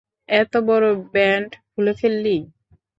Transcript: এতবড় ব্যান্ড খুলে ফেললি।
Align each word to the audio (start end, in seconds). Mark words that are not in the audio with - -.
এতবড় 0.33 0.87
ব্যান্ড 1.13 1.49
খুলে 1.71 1.93
ফেললি। 1.99 2.37